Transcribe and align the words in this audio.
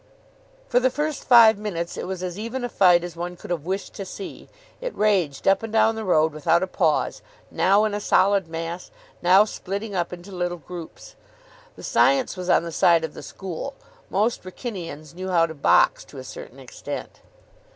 For 0.67 0.79
the 0.79 0.89
first 0.89 1.25
five 1.25 1.59
minutes 1.59 1.95
it 1.95 2.07
was 2.07 2.23
as 2.23 2.39
even 2.39 2.63
a 2.63 2.69
fight 2.69 3.03
as 3.03 3.15
one 3.15 3.35
could 3.35 3.51
have 3.51 3.65
wished 3.67 3.93
to 3.93 4.03
see. 4.03 4.49
It 4.81 4.97
raged 4.97 5.47
up 5.47 5.61
and 5.61 5.71
down 5.71 5.93
the 5.93 6.03
road 6.03 6.33
without 6.33 6.63
a 6.63 6.65
pause, 6.65 7.21
now 7.51 7.83
in 7.85 7.93
a 7.93 7.99
solid 7.99 8.47
mass, 8.47 8.89
now 9.21 9.45
splitting 9.45 9.93
up 9.93 10.11
into 10.11 10.31
little 10.31 10.57
groups. 10.57 11.15
The 11.75 11.83
science 11.83 12.35
was 12.35 12.49
on 12.49 12.63
the 12.63 12.71
side 12.71 13.03
of 13.03 13.13
the 13.13 13.21
school. 13.21 13.75
Most 14.09 14.41
Wrykynians 14.43 15.13
knew 15.13 15.29
how 15.29 15.45
to 15.45 15.53
box 15.53 16.03
to 16.05 16.17
a 16.17 16.23
certain 16.23 16.57
extent. 16.57 17.19